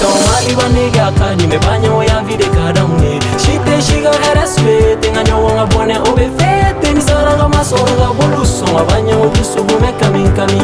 [0.00, 9.92] tomali banegaka nimebanyo ya videkadamne shiteshiga hereswe tenganyowonga bwone obefete nisaraga masoroga bolusonga banyo obusugume
[10.00, 10.60] kaminkami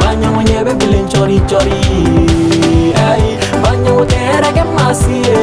[0.00, 1.82] banyo nyebe bilinchorichori
[3.62, 5.36] banyo oterege masie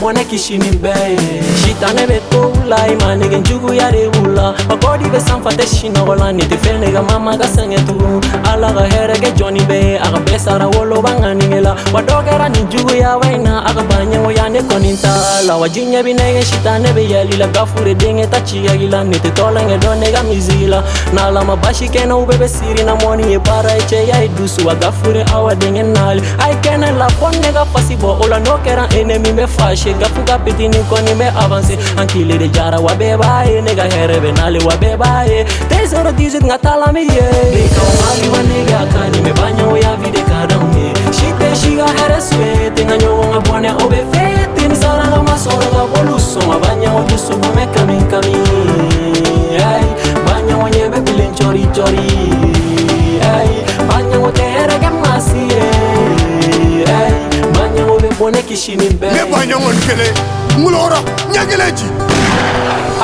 [0.00, 5.10] bone kishini bɛɛ ye sitane be tola i ma negen juguya de b'u la bakɔdi
[5.12, 8.72] be sanfa tɛ sinɔgɔla ni tɛ fɛn ne ka mama ka sɛngɛ tugun ala
[9.20, 12.66] ka dɔɔni bɛ ye a ka bɛɛ sara woloba ŋanige la wa dɔ kɛra nin
[12.70, 13.60] juguya wɛn na
[14.50, 14.98] ne kɔni
[15.46, 19.16] la wa ji ɲɛ bi ne bɛ yɛli la gafure denkɛ ta ciyagi la ne
[19.18, 23.70] tɛ tɔlɛnkɛ dɔn ne ka misigi la n'alama basi kɛnɛw siri na mɔni ye baara
[23.74, 27.96] ye cɛya ye wa gafure awa denkɛ naali a ye la fɔ ne ka fasi
[27.96, 32.06] bɔ o la n'o kɛra enemi bɛ fashe gafu ka pitini kɔni bɛ avanse an
[32.06, 35.28] kile de jara wa bɛɛ b'a ye ne ka hɛrɛ bɛ nale wa bɛɛ b'a
[35.28, 37.49] ye 3 0 18 nka tala mi ye
[51.80, 53.20] mutori
[53.88, 55.62] manya ngoteherege mwasie
[57.58, 60.14] manya ngovebone kishini mbeeanyangonkele
[60.58, 60.98] mulora
[61.32, 61.84] nyageleji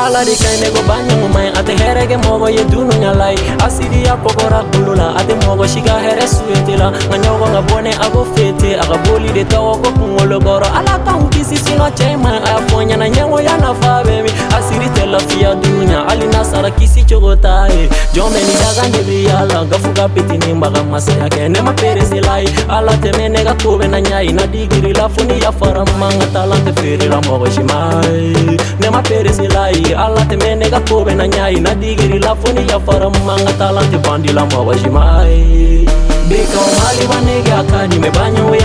[0.06, 5.66] aladikaenego banyango mai ate herege mogo ye dunu nyalai asidi ya kogora kulula ate mogo
[5.66, 11.90] shiga here suetela nga nyogo nga bone ago fete aga bolide togo go kungologoro alakaunkisisino
[11.94, 17.32] chai mai ayafonyana nyango ya nafa bemi asidi telafiad mina ali na sara kisi cogo
[17.44, 17.82] ta ye
[18.14, 21.58] jɔn bɛ ni daga de bi ya la gafu ka pitini baga masaya kɛ ne
[21.66, 24.92] ma perese la ye ala tɛmɛ ne ka ko bɛ na ɲa ye na digiri
[24.98, 28.56] la fo ni yafara ma ka taa la tɛ feere la mɔgɔ si ma ye
[28.80, 31.72] ne ma perese la ye ala tɛmɛ ne ka ko bɛ na ɲa ye na
[31.82, 35.04] digiri la fo ni yafara ma ka taa la tɛ bandi la mɔgɔ si ma
[35.24, 35.86] ye.
[36.28, 38.55] bikaw mali ba nege a ka di mɛ ba ɲɛ o ye.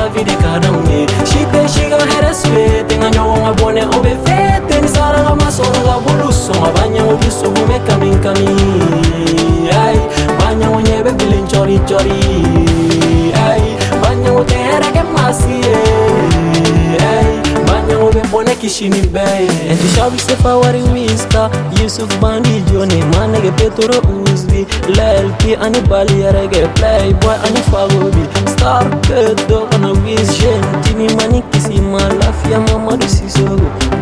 [18.80, 21.50] ni bay Enti shabi sefa wari wista
[21.84, 29.68] Yusuf bandi joni manege petoro uzbi Lelki ani bali yarege playboy ani fagobi Star kedo
[29.72, 33.62] ana wiz gentini mani kisi malafia mamadu sisogo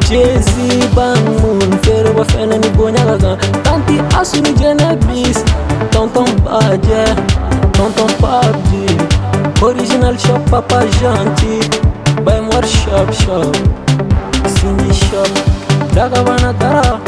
[0.09, 5.43] Jezi bangun fero wa fena ni bonyaga Tanti asu jene bis
[5.89, 7.05] Tonton badje
[7.73, 8.85] Tonton pabdi
[9.63, 11.57] Original shop papa janti
[12.23, 13.55] Buy more shop shop
[14.59, 15.23] kufundisha
[15.95, 16.99] daga vanagara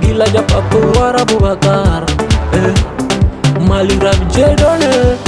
[0.00, 2.06] bila japakowarabubakara
[2.52, 2.74] eh.
[3.68, 5.27] malirabjedone eh.